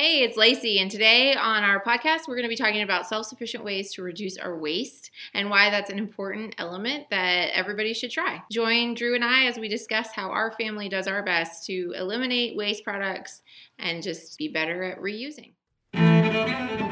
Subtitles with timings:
[0.00, 3.26] Hey, it's Lacey, and today on our podcast, we're going to be talking about self
[3.26, 8.12] sufficient ways to reduce our waste and why that's an important element that everybody should
[8.12, 8.40] try.
[8.48, 12.56] Join Drew and I as we discuss how our family does our best to eliminate
[12.56, 13.42] waste products
[13.80, 15.54] and just be better at reusing.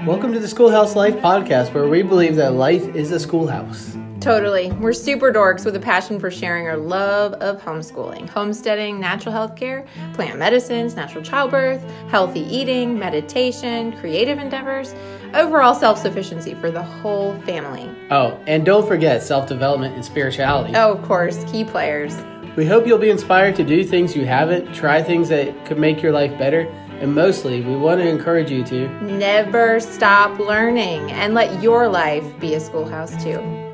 [0.04, 3.96] Welcome to the Schoolhouse Life podcast, where we believe that life is a schoolhouse.
[4.20, 4.72] Totally.
[4.72, 9.56] We're super dorks with a passion for sharing our love of homeschooling, homesteading, natural health
[9.56, 14.94] care, plant medicines, natural childbirth, healthy eating, meditation, creative endeavors,
[15.34, 17.88] overall self sufficiency for the whole family.
[18.10, 20.74] Oh, and don't forget self development and spirituality.
[20.74, 22.16] Oh, of course, key players.
[22.56, 26.02] We hope you'll be inspired to do things you haven't, try things that could make
[26.02, 26.62] your life better,
[27.00, 32.24] and mostly, we want to encourage you to never stop learning and let your life
[32.40, 33.65] be a schoolhouse too.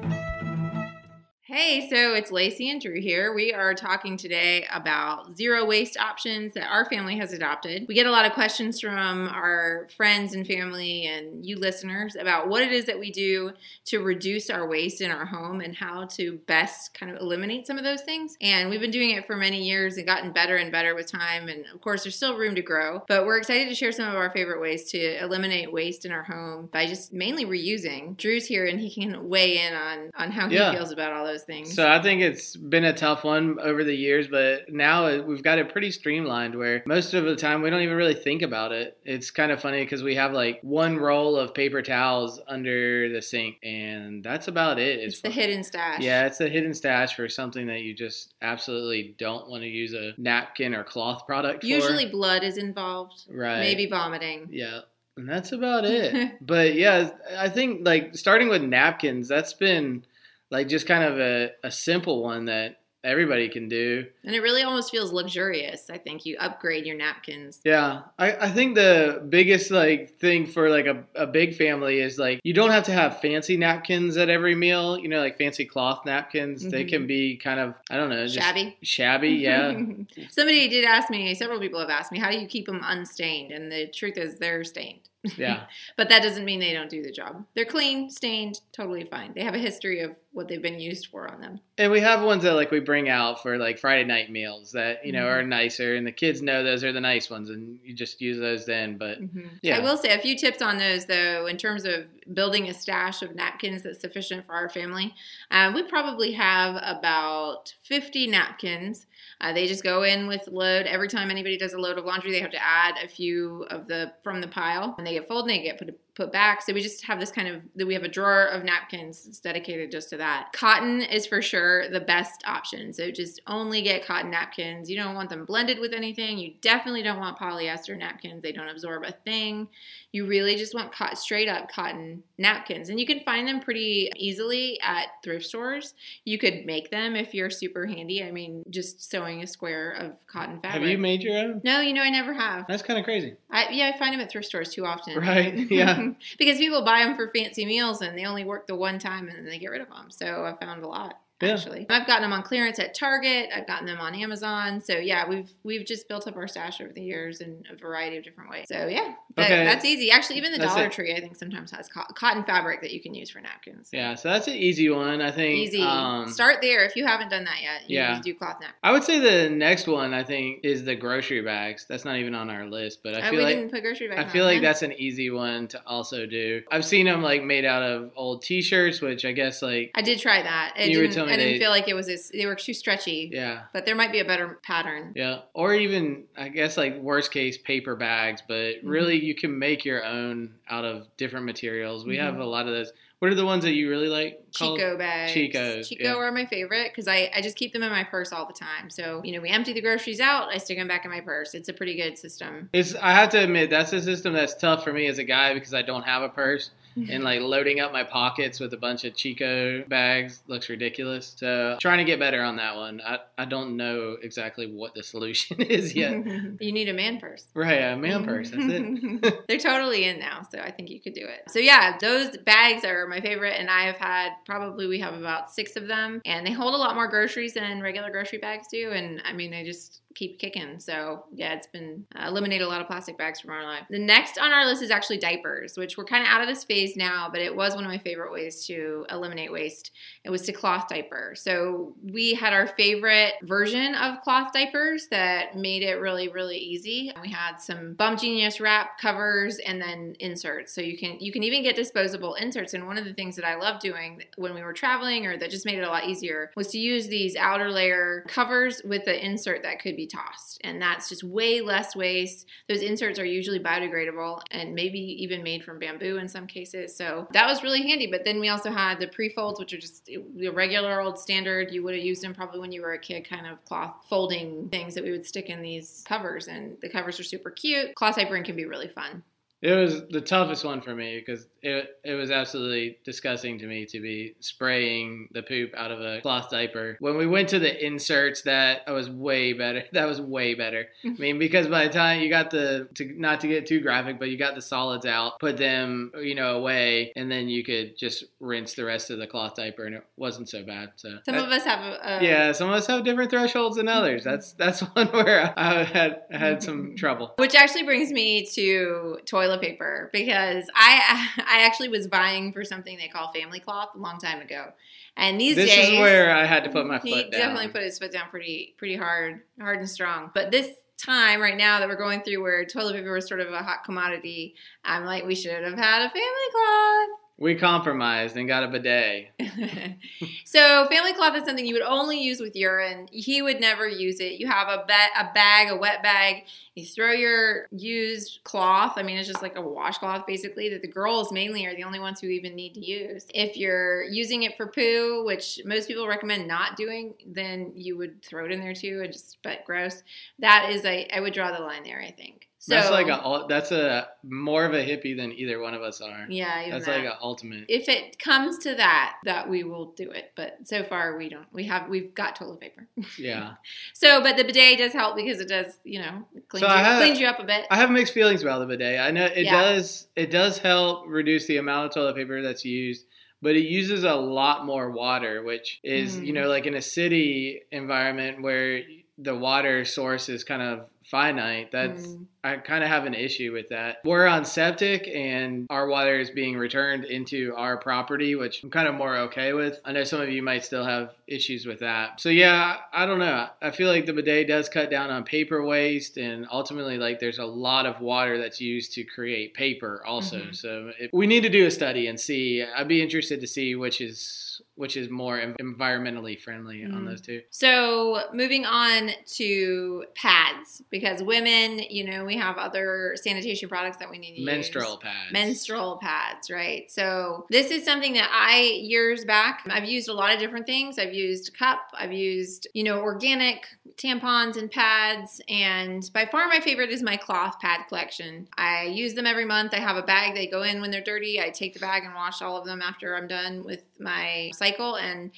[1.55, 3.35] Hey, so it's Lacey and Drew here.
[3.35, 7.85] We are talking today about zero waste options that our family has adopted.
[7.87, 12.49] We get a lot of questions from our friends and family and you listeners about
[12.49, 13.53] what it is that we do
[13.85, 17.77] to reduce our waste in our home and how to best kind of eliminate some
[17.77, 18.35] of those things.
[18.41, 21.51] And we've been doing it for many years and gotten better and better with time.
[21.51, 24.15] And of course, there's still room to grow, but we're excited to share some of
[24.15, 28.17] our favorite ways to eliminate waste in our home by just mainly reusing.
[28.17, 30.73] Drew's here and he can weigh in on, on how he yeah.
[30.73, 31.75] feels about all those those things.
[31.75, 35.59] So I think it's been a tough one over the years, but now we've got
[35.59, 38.99] it pretty streamlined where most of the time we don't even really think about it.
[39.05, 43.23] It's kind of funny because we have like one roll of paper towels under the
[43.23, 45.01] sink, and that's about it.
[45.01, 46.01] It's, it's the hidden stash.
[46.01, 49.95] Yeah, it's a hidden stash for something that you just absolutely don't want to use
[49.95, 51.67] a napkin or cloth product for.
[51.67, 53.25] Usually blood is involved.
[53.29, 53.61] Right.
[53.61, 54.49] Maybe vomiting.
[54.51, 54.81] Yeah.
[55.17, 56.39] And that's about it.
[56.41, 60.05] but yeah, I think like starting with napkins, that's been
[60.53, 64.07] like just kind of a, a simple one that everybody can do.
[64.25, 65.91] And it really almost feels luxurious.
[65.91, 67.61] I think you upgrade your napkins.
[67.65, 68.03] Yeah.
[68.19, 72.41] I, I think the biggest like thing for like a, a big family is like
[72.45, 76.03] you don't have to have fancy napkins at every meal, you know, like fancy cloth
[76.07, 76.61] napkins.
[76.61, 76.71] Mm-hmm.
[76.71, 77.09] They can mm-hmm.
[77.09, 78.77] be kind of I don't know, shabby.
[78.83, 79.73] Shabby, yeah.
[80.31, 83.53] Somebody did ask me, several people have asked me, how do you keep them unstained?
[83.53, 85.09] And the truth is they're stained.
[85.37, 85.65] Yeah.
[85.97, 87.45] but that doesn't mean they don't do the job.
[87.55, 89.33] They're clean, stained, totally fine.
[89.35, 91.61] They have a history of what they've been used for on them.
[91.77, 95.05] And we have ones that like we bring out for like Friday night meals that,
[95.05, 95.41] you know, mm-hmm.
[95.41, 98.39] are nicer and the kids know those are the nice ones and you just use
[98.39, 98.97] those then.
[98.97, 99.49] But mm-hmm.
[99.63, 99.77] yeah.
[99.77, 103.23] I will say a few tips on those though, in terms of building a stash
[103.23, 105.15] of napkins that's sufficient for our family.
[105.51, 109.07] Uh, we probably have about 50 napkins.
[109.41, 110.87] Uh, they just go in with load.
[110.87, 113.89] Every time anybody does a load of laundry, they have to add a few of
[113.89, 115.51] the from the pile, and they get folded.
[115.51, 116.63] and they get put put back.
[116.63, 119.41] So we just have this kind of that we have a drawer of napkins that's
[119.41, 120.49] dedicated just to that.
[120.53, 122.93] Cotton is for sure the best option.
[122.93, 124.91] So just only get cotton napkins.
[124.91, 126.39] You don't want them blended with anything.
[126.39, 128.43] You definitely don't want polyester napkins.
[128.43, 129.69] They don't absorb a thing.
[130.13, 132.91] You really just want co- straight up cotton napkins.
[132.91, 135.95] And you can find them pretty easily at thrift stores.
[136.25, 138.23] You could make them if you're super handy.
[138.23, 140.83] I mean, just sewing a square of cotton fabric.
[140.83, 141.63] Have you made your own?
[141.65, 142.67] No, you know I never have.
[142.69, 143.37] That's kind of crazy.
[143.51, 145.19] I, yeah, I find them at thrift stores too often.
[145.19, 145.53] Right.
[145.73, 146.02] Yeah.
[146.39, 149.39] Because people buy them for fancy meals and they only work the one time and
[149.39, 150.11] then they get rid of them.
[150.11, 151.55] So I found a lot yeah.
[151.55, 151.87] actually.
[151.89, 153.51] I've gotten them on clearance at Target.
[153.55, 154.81] I've gotten them on Amazon.
[154.81, 158.17] So yeah, we've we've just built up our stash over the years in a variety
[158.17, 158.67] of different ways.
[158.69, 159.65] So yeah, that, okay.
[159.65, 160.11] that's easy.
[160.11, 160.93] Actually, even the that's Dollar it.
[160.93, 163.91] Tree I think sometimes has co- cotton fabric that you can use for napkins.
[163.93, 165.21] Yeah, so that's an easy one.
[165.21, 165.83] I think easy.
[165.83, 167.89] Um, Start there if you haven't done that yet.
[167.89, 168.79] You yeah, do cloth napkins.
[168.83, 171.87] I would say the next one I think is the grocery bags.
[171.89, 174.83] That's not even on our list, but I oh, feel like I feel like that's
[174.83, 176.63] an easy one to also do.
[176.71, 180.19] I've seen them like made out of old T-shirts, which I guess like I did
[180.19, 180.75] try that.
[180.77, 182.75] It you were telling me I didn't they, feel like it was they were too
[182.75, 183.31] stretchy.
[183.33, 183.63] Yeah.
[183.73, 185.13] But there might be a better pattern.
[185.15, 185.41] Yeah.
[185.55, 188.89] Or even I guess like worst case paper bags, but mm-hmm.
[188.89, 192.05] really you can make your own out of different materials.
[192.05, 192.27] We mm-hmm.
[192.27, 192.93] have a lot of those.
[193.19, 194.41] What are the ones that you really like?
[194.51, 195.33] Chico bags.
[195.33, 195.89] Chicos.
[195.89, 196.15] Chico yeah.
[196.17, 198.91] are my favorite because I, I just keep them in my purse all the time.
[198.91, 201.55] So, you know, we empty the groceries out, I stick them back in my purse.
[201.55, 202.69] It's a pretty good system.
[202.73, 205.55] It's I have to admit that's a system that's tough for me as a guy
[205.55, 209.05] because I don't have a purse and like loading up my pockets with a bunch
[209.05, 211.35] of Chico bags looks ridiculous.
[211.37, 213.01] So trying to get better on that one.
[213.05, 216.13] I, I don't know exactly what the solution is yet.
[216.61, 217.47] you need a man purse.
[217.55, 218.51] Right, a man purse.
[218.51, 219.49] That's it.
[219.49, 221.51] They're totally in now, so I think you could do it.
[221.51, 225.51] So yeah, those bags are my favorite, and I have had probably we have about
[225.51, 228.91] six of them, and they hold a lot more groceries than regular grocery bags do.
[228.91, 230.79] And I mean, they just keep kicking.
[230.79, 233.85] So yeah, it's been uh, eliminated a lot of plastic bags from our life.
[233.91, 236.65] The next on our list is actually diapers, which we're kind of out of this
[236.65, 239.93] phase now, but it was one of my favorite ways to eliminate waste.
[240.25, 241.35] It was to cloth diaper.
[241.37, 247.13] So we had our favorite version of cloth diapers that made it really really easy.
[247.21, 250.75] We had some Bum Genius wrap covers and then inserts.
[250.75, 252.75] So you can you can even get disposable inserts.
[252.75, 255.51] And one of the things that I love doing when we were traveling or that
[255.51, 259.25] just made it a lot easier was to use these outer layer covers with the
[259.25, 260.61] insert that could be tossed.
[260.65, 262.47] And that's just way less waste.
[262.69, 266.95] Those inserts are usually biodegradable and maybe even made from bamboo in some cases.
[266.97, 268.07] So that was really handy.
[268.07, 271.73] But then we also had the pre folds, which are just the regular old standard.
[271.73, 274.69] You would have used them probably when you were a kid, kind of cloth folding
[274.69, 276.49] things that we would stick in these covers.
[276.49, 277.95] And the covers are super cute.
[277.95, 279.23] Cloth diapering can be really fun.
[279.63, 283.87] It was the toughest one for me because it, it was absolutely disgusting to me
[283.87, 286.97] to be spraying the poop out of a cloth diaper.
[286.99, 289.85] When we went to the inserts, that was way better.
[289.93, 290.87] That was way better.
[291.05, 294.19] I mean, because by the time you got the, to, not to get too graphic,
[294.19, 297.97] but you got the solids out, put them, you know, away, and then you could
[297.97, 300.93] just rinse the rest of the cloth diaper, and it wasn't so bad.
[300.97, 303.77] So some that, of us have, a, um, yeah, some of us have different thresholds
[303.77, 304.23] than others.
[304.23, 304.31] Mm-hmm.
[304.31, 307.35] That's that's one where I had had some trouble.
[307.37, 312.97] Which actually brings me to toilet paper because I I actually was buying for something
[312.97, 314.73] they call family cloth a long time ago,
[315.17, 317.31] and these days this days is where I had to put my foot he down.
[317.31, 320.31] definitely put his foot down pretty pretty hard hard and strong.
[320.35, 320.69] But this
[320.99, 323.85] time right now that we're going through where toilet paper was sort of a hot
[323.85, 324.55] commodity,
[324.85, 327.19] I'm like we should have had a family cloth.
[327.39, 329.31] We compromised and got a bidet.
[330.45, 333.09] so family cloth is something you would only use with urine.
[333.11, 334.35] He would never use it.
[334.35, 336.45] You have a, ba- a bag, a wet bag.
[336.75, 338.93] You throw your used cloth.
[338.97, 341.99] I mean, it's just like a washcloth basically that the girls mainly are the only
[341.99, 343.27] ones who even need to use.
[343.35, 348.23] If you're using it for poo, which most people recommend not doing, then you would
[348.23, 350.03] throw it in there too and just, but gross.
[350.39, 352.49] That is I would draw the line there, I think.
[352.65, 356.01] So, that's like a that's a more of a hippie than either one of us
[356.01, 356.27] are.
[356.29, 356.99] Yeah, that's that.
[356.99, 357.65] like an ultimate.
[357.69, 360.31] If it comes to that, that we will do it.
[360.37, 361.47] But so far we don't.
[361.53, 362.87] We have we've got toilet paper.
[363.19, 363.55] Yeah.
[363.95, 366.99] so, but the bidet does help because it does you know cleans, So you, have-
[367.03, 367.67] cleans you up a bit.
[367.69, 369.01] I have mixed feelings about the bidet.
[369.01, 369.61] I know it Yeah.
[369.61, 373.07] does it does help reduce the amount of toilet paper that's used,
[373.43, 376.27] but it uses a lot more water, which is Mm.
[376.27, 378.83] you know like in a city environment where
[379.19, 381.71] the water source is kind of finite.
[381.73, 382.27] That's Mm.
[382.45, 383.99] I kind of have an issue with that.
[384.05, 388.89] We're on septic and our water is being returned into our property, which I'm kind
[388.89, 389.81] of more okay with.
[389.85, 392.21] I know some of you might still have issues with that.
[392.21, 393.47] So yeah, I don't know.
[393.63, 397.39] I feel like the bidet does cut down on paper waste and ultimately like there's
[397.39, 400.41] a lot of water that's used to create paper also.
[400.41, 400.57] Mhm.
[400.57, 402.65] So it, we need to do a study and see.
[402.65, 407.07] I'd be interested to see which is which is more environmentally friendly on Mm.
[407.07, 407.41] those two.
[407.51, 414.11] So moving on to pads because women, you know, we have other sanitation products that
[414.11, 414.99] we need to Menstrual use.
[415.03, 415.33] pads.
[415.33, 416.91] menstrual pads, right?
[416.91, 420.99] So this is something that I years back I've used a lot of different things.
[420.99, 426.59] I've used cup, I've used, you know, organic tampons and pads, and by far my
[426.61, 428.49] favorite is my cloth pad collection.
[428.59, 429.75] I use them every month.
[429.75, 431.41] I have a bag they go in when they're dirty.
[431.41, 434.97] I take the bag and wash all of them after I'm done with my cycle
[434.97, 435.31] and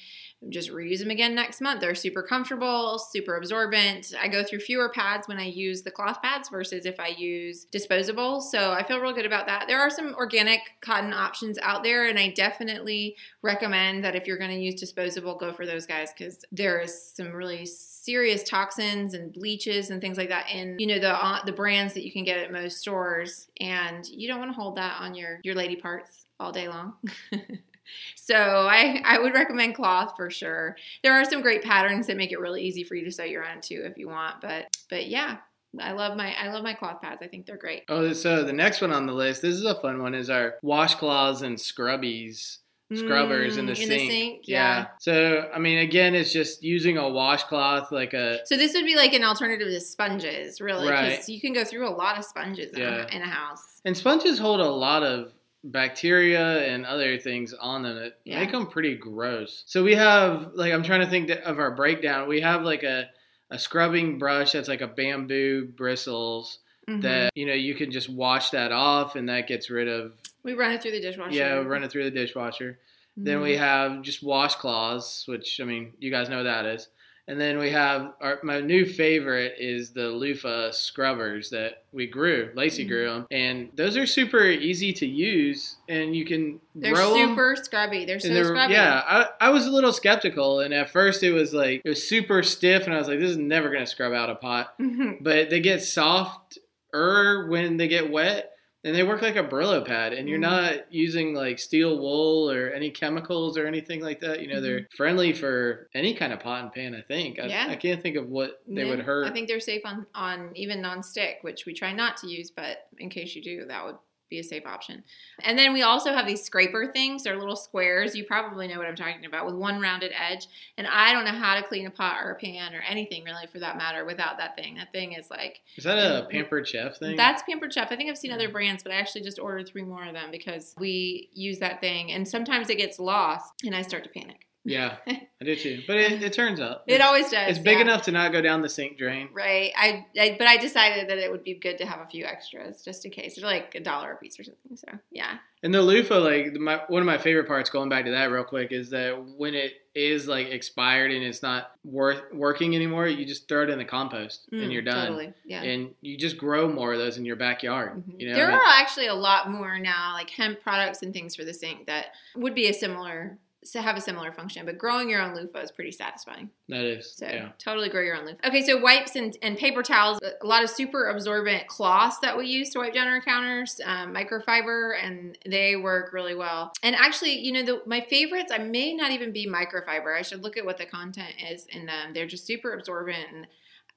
[0.49, 1.81] just reuse them again next month.
[1.81, 4.13] They're super comfortable, super absorbent.
[4.19, 7.65] I go through fewer pads when I use the cloth pads versus if I use
[7.65, 8.41] disposable.
[8.41, 9.67] So I feel real good about that.
[9.67, 14.37] There are some organic cotton options out there, and I definitely recommend that if you're
[14.37, 19.13] going to use disposable, go for those guys because there is some really serious toxins
[19.15, 22.11] and bleaches and things like that in you know the uh, the brands that you
[22.11, 25.55] can get at most stores, and you don't want to hold that on your your
[25.55, 26.93] lady parts all day long.
[28.15, 30.75] So I, I would recommend cloth for sure.
[31.03, 33.45] There are some great patterns that make it really easy for you to sew your
[33.47, 34.41] own too if you want.
[34.41, 35.37] But but yeah,
[35.79, 37.21] I love my I love my cloth pads.
[37.21, 37.83] I think they're great.
[37.89, 40.55] Oh, so the next one on the list, this is a fun one, is our
[40.63, 42.57] washcloths and scrubbies.
[42.93, 44.01] Scrubbers in the Mm, in sink.
[44.01, 44.85] the sink, yeah.
[44.99, 48.45] So, I mean, again, it's just using a washcloth like a.
[48.45, 51.27] So this would be like an alternative to sponges, really, because Right.
[51.29, 53.07] you can go through a lot of sponges Yeah.
[53.11, 53.81] in a house.
[53.85, 55.31] And sponges hold a lot of
[55.71, 58.39] bacteria and other things on them that Yeah.
[58.39, 59.63] make them pretty gross.
[59.65, 62.27] So we have, like, I'm trying to think of our breakdown.
[62.27, 63.09] We have like a,
[63.51, 67.01] a scrubbing brush that's like a bamboo bristles Mhm.
[67.01, 70.53] that, you know, you can just wash that off and that gets rid of, we
[70.53, 71.35] run it through the dishwasher.
[71.35, 72.77] yeah, we run it through the dishwasher.
[73.17, 73.57] Then we Mhm.
[73.59, 76.89] have just washcloths, which I mean, you guys know what that is.
[77.27, 82.51] And then we have our, my new favorite is the loofah scrubbers that we grew.
[82.55, 82.87] Lacey Mhm.
[82.87, 88.05] grew them, and those are super easy to use, and you can They're super scrubby.
[88.05, 88.73] They're so they're- scrubby.
[88.73, 92.07] yeah, I, I was a little skeptical, and at first it was like it was
[92.07, 95.17] super stiff, and I was like, "This is never gonna scrub out a pot." Mhm.
[95.23, 98.51] But they get softer when they get wet,
[98.85, 100.41] and they work like a Brillo pad, and you're Mhm.
[100.41, 104.41] not using like steel wool or any chemicals or anything like that.
[104.41, 106.95] You know, they're friendly for any kind of pot and pan.
[106.95, 107.39] I think.
[107.39, 107.49] I, Mm-hmm.
[107.49, 107.67] Yeah.
[107.69, 109.27] I can't think of what they Yeah, would hurt.
[109.27, 112.87] I think they're safe on on even non-stick, which we try not to use, but
[112.99, 113.97] in case you do, that would
[114.35, 115.03] be a safe option.
[115.39, 117.23] And then we also have these scraper things.
[117.23, 118.15] They're little squares.
[118.15, 120.47] You probably know what I'm talking about with one rounded edge.
[120.77, 123.47] And I don't know how to clean a pot or a pan or anything really
[123.47, 124.75] for that matter without that thing.
[124.75, 126.31] That thing is like is that a mm-hmm.
[126.31, 127.15] pampered chef thing?
[127.15, 127.91] That's Pampered Chef.
[127.91, 130.31] I think I've seen other brands, but I actually just ordered three more of them
[130.31, 132.11] because we use that thing.
[132.11, 134.47] And sometimes it gets lost and I start to panic.
[134.65, 135.83] Yeah, I do too.
[135.87, 137.49] But it, it turns out It always does.
[137.51, 137.83] it's big yeah.
[137.83, 139.29] enough to not go down the sink drain.
[139.33, 139.71] Right.
[139.77, 142.81] I, I but I decided that it would be good to have a few extras
[142.83, 143.35] just in case.
[143.35, 144.75] They're like a dollar a piece or something.
[144.75, 145.37] So yeah.
[145.63, 148.43] And the loofah, like my one of my favorite parts, going back to that real
[148.43, 153.25] quick, is that when it is like expired and it's not worth working anymore, you
[153.25, 155.07] just throw it in the compost and Mm, you're done.
[155.07, 155.33] Totally.
[155.45, 155.61] Yeah.
[155.63, 158.03] And you just grow more of those in your backyard.
[158.03, 158.19] Mhm.
[158.19, 161.35] You know, there And are actually a lot more now, like hemp products and things
[161.35, 163.37] for the sink that would be a similar
[163.71, 164.65] to have a similar function.
[164.65, 166.49] But growing your own loofah is pretty satisfying.
[166.69, 167.49] that is So yeah.
[167.57, 168.47] totally grow your own loofah.
[168.47, 172.47] Okay, so wipes and, and paper towels, a lot of super absorbent cloths that we
[172.47, 176.71] use to wipe down our counters, um, microfiber, and they work really well.
[176.83, 180.17] And actually, you know, the, my favorites, I may not even be microfiber.
[180.17, 182.13] I should look at what the content is in them.
[182.13, 183.25] They're just super absorbent.
[183.33, 183.47] And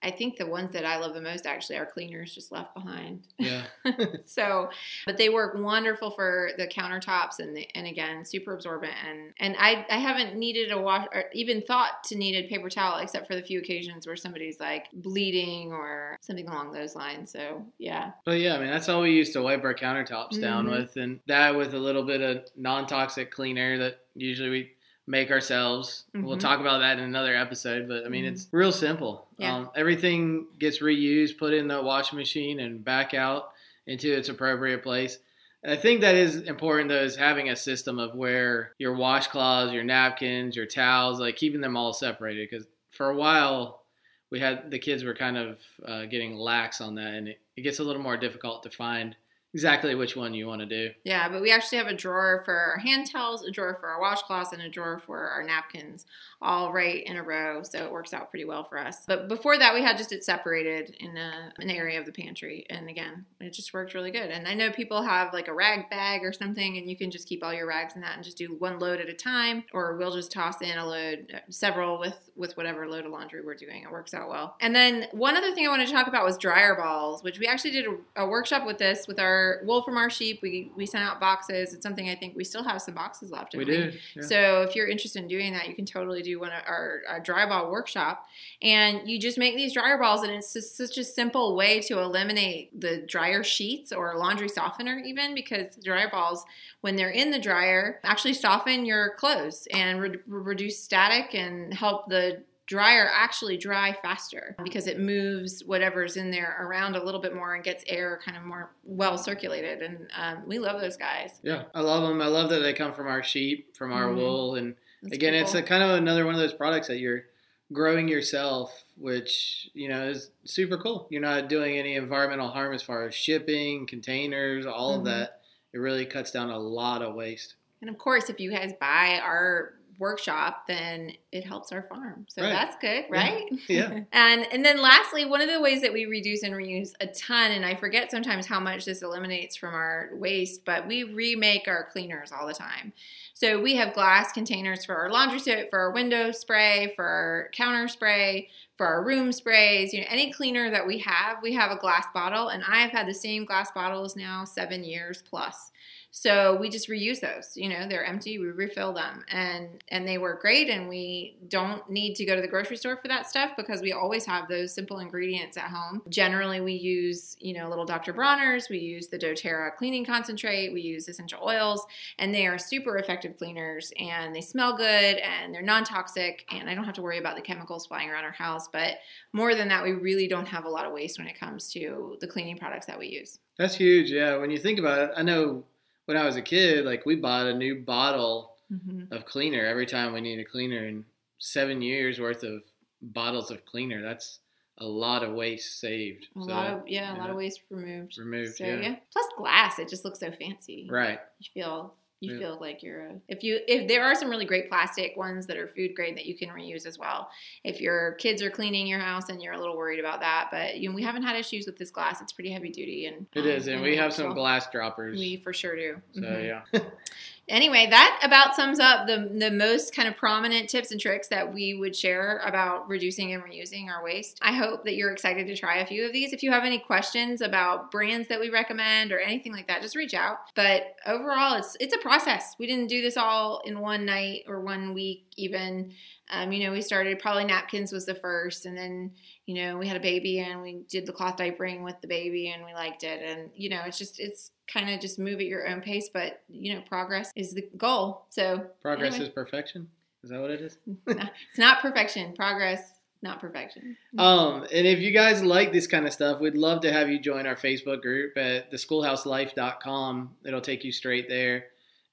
[0.02, 3.26] I think the ones that I love the most actually are cleaners just left behind.
[3.38, 3.64] Yeah.
[4.24, 4.70] so,
[5.06, 8.92] but they work wonderful for the countertops and the, and again, super absorbent.
[9.08, 12.70] And and I I haven't needed a wash or even thought to need a paper
[12.70, 17.32] towel except for the few occasions where somebody's like bleeding or something along those lines.
[17.32, 20.66] So yeah, But yeah, I mean that's all we used to wipe our countertops down
[20.66, 20.70] Mhm.
[20.70, 24.70] with, and that with a little bit of non-toxic cleaner that usually we
[25.08, 26.04] make ourselves.
[26.14, 26.40] We'll Mhm.
[26.40, 28.32] talk about that in another episode, but I mean Mhm.
[28.32, 29.26] it's real simple.
[29.38, 29.56] Yeah.
[29.56, 33.52] Um, everything gets reused, put in the washing machine, and back out
[33.86, 35.18] into its appropriate place.
[35.62, 39.72] And I think that is important though, is having a system of where your washcloths,
[39.72, 42.48] your napkins, your towels, like keeping them all separated.
[42.50, 43.82] Because for a while,
[44.30, 47.62] we had the kids were kind of uh, getting lax on that, and it, it
[47.62, 49.16] gets a little more difficult to find
[49.54, 50.92] exactly which one you want to do.
[51.04, 51.28] yeah.
[51.28, 54.52] But we actually have a drawer for our hand towels, a drawer for our washcloths,
[54.52, 56.06] and a drawer for our napkins,
[56.40, 57.62] all right in a row.
[57.62, 59.04] So it works out pretty well for us.
[59.06, 62.66] But before that, we had just it separated in a, an area of the pantry,
[62.70, 64.30] and again, it just worked really good.
[64.30, 67.28] And I know people have like a rag bag or something, and you can just
[67.28, 69.96] keep all your rags in that and just do one load at a time, or
[69.96, 73.54] we'll just toss in a load, uh, several with with whatever load of laundry we're
[73.54, 73.82] doing.
[73.82, 74.56] It works out well.
[74.60, 77.46] And then one other thing I wanted to talk about was dryer balls, which we
[77.46, 80.40] actually did a, a workshop with this with our wool from our sheep.
[80.42, 81.74] We we sent out boxes.
[81.74, 83.54] It's something I think we still have some boxes left.
[83.54, 83.92] We do.
[84.14, 84.22] yeah.
[84.22, 87.20] so if you're interested in doing that, you can totally do one of our, our
[87.20, 88.26] dry ball workshop,
[88.62, 91.98] and you just make these dryer balls, and it's just such a simple way to
[91.98, 96.44] eliminate the dryer sheets or laundry softener, even because dryer balls,
[96.80, 102.08] when they're in the dryer, actually soften your clothes and re- reduce static and help
[102.08, 107.34] the dryer actually dry faster because it moves whatever's in there around a little bit
[107.34, 111.40] more and gets air kind of more well circulated and um, we love those guys
[111.42, 112.20] Yeah, I love them.
[112.20, 114.16] I love that they come from our sheep, from our Mhm.
[114.16, 117.24] wool, and That's again, it's a kind of another one of those products that you're
[117.72, 121.06] growing yourself, which you know is super cool.
[121.10, 124.98] You're not doing any environmental harm as far as shipping, containers, all Mhm.
[124.98, 125.40] of that.
[125.72, 127.54] It really cuts down a lot of waste.
[127.80, 132.26] And of course, if you guys buy our workshop, then it helps our farm.
[132.28, 132.50] So Right.
[132.52, 133.44] that's good, right?
[133.68, 134.00] Yeah.
[134.12, 137.50] and and then lastly, one of the ways that we reduce and reuse a ton,
[137.52, 141.88] and I forget sometimes how much this eliminates from our waste, but we remake our
[141.92, 142.92] cleaners all the time.
[143.34, 147.50] So we have glass containers for our laundry soap, for our window spray, for our
[147.52, 151.70] counter spray, for our room sprays, you know, any cleaner that we have, we have
[151.72, 155.70] a glass bottle, and I have had the same glass bottles now seven years plus.
[156.10, 157.52] So we just reuse those.
[157.54, 158.38] You know, they're empty.
[158.38, 160.70] We refill them, and and they work great.
[160.70, 163.92] And we don't need to go to the grocery store for that stuff because we
[163.92, 166.02] always have those simple ingredients at home.
[166.08, 168.14] Generally, we use you know little Dr.
[168.14, 168.68] Bronner's.
[168.70, 170.72] We use the DoTerra cleaning concentrate.
[170.72, 171.86] We use essential oils,
[172.18, 173.92] and they are super effective cleaners.
[173.98, 176.46] And they smell good, and they're non-toxic.
[176.50, 178.66] And I don't have to worry about the chemicals flying around our house.
[178.66, 178.94] But
[179.34, 182.16] more than that, we really don't have a lot of waste when it comes to
[182.20, 183.38] the cleaning products that we use.
[183.58, 184.10] That's huge.
[184.10, 185.64] Yeah, when you think about it, I know
[186.08, 189.14] when I was a kid, like we bought a new bottle Mm-hmm.
[189.14, 191.02] of cleaner every time we needed a cleaner, and
[191.38, 192.60] seven years worth of
[193.00, 194.02] bottles of cleaner.
[194.02, 194.40] That's
[194.76, 196.26] a lot of waste saved.
[196.36, 198.18] A So, lot of yeah, a lot of waste removed.
[198.18, 198.56] removed.
[198.56, 198.80] So yeah.
[198.80, 198.96] yeah.
[199.10, 200.86] Plus glass, it just looks so fancy.
[200.90, 201.18] Right.
[201.38, 202.38] You feel you Yeah.
[202.38, 205.56] feel like you're a, if you if there are some really great plastic ones that
[205.56, 207.30] are food grade that you can reuse as well.
[207.64, 210.78] If your kids are cleaning your house and you're a little worried about that, but
[210.78, 212.20] you know, we haven't had issues with this glass.
[212.20, 215.18] It's pretty heavy duty and It um, is, and we have some glass droppers.
[215.18, 216.00] We for sure do.
[216.14, 216.62] so Mhm.
[216.72, 216.80] yeah.
[217.48, 221.52] Anyway, that about sums up the the most kind of prominent tips and tricks that
[221.52, 224.38] we would share about reducing and reusing our waste.
[224.42, 226.34] I hope that you're excited to try a few of these.
[226.34, 229.96] If you have any questions about brands that we recommend or anything like that, just
[229.96, 230.38] reach out.
[230.54, 232.54] But overall, it's it's a process.
[232.58, 235.92] We didn't do this all in one night or one week even.
[236.30, 239.12] Um, you know, we started probably napkins was the first, and then
[239.46, 242.50] you know we had a baby and we did the cloth diapering with the baby
[242.50, 243.22] and we liked it.
[243.22, 246.42] And you know, it's just it's kind of just move at your own pace, but
[246.48, 248.26] you know, progress is the goal.
[248.30, 249.28] So Progress Anyway.
[249.28, 249.88] is perfection.
[250.24, 250.78] Is that what it is?
[251.06, 252.34] it's not perfection.
[252.34, 253.96] Progress, not perfection.
[254.18, 257.20] Um, and if you guys like this kind of stuff, we'd love to have you
[257.20, 260.30] join our Facebook group at theschoolhouselife.com.
[260.44, 261.66] It'll take you straight there.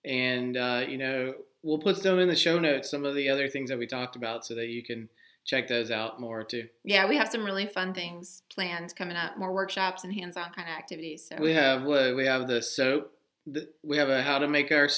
[0.03, 1.33] And, uh, you know,
[1.63, 4.15] we'll put some in the show notes, some of the other things that we talked
[4.15, 5.09] about, so that you can
[5.45, 6.67] check those out more too.
[6.83, 9.37] Yeah, we have some really fun things planned coming up.
[9.37, 11.27] More workshops and hands-on kind of activities.
[11.29, 12.15] So We have what?
[12.15, 13.11] We have the soap.
[13.47, 14.89] The, we have a how to make our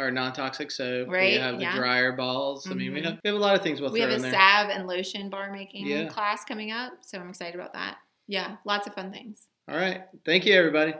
[0.00, 1.08] our non toxic soap.
[1.08, 1.34] Right.
[1.34, 1.76] We have the yeah.
[1.76, 2.68] dryer balls.
[2.68, 3.04] I mean, we Mhm.
[3.04, 5.52] have we have a lot of things we'll we have a salve and lotion bar
[5.52, 6.08] making Yeah.
[6.08, 6.94] class coming up.
[7.02, 7.98] So I'm excited about that.
[8.26, 9.46] Yeah, lots of fun things.
[9.68, 10.02] All right.
[10.24, 10.94] Thank you, everybody.